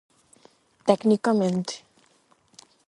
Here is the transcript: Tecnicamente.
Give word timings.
Tecnicamente. 0.87 1.73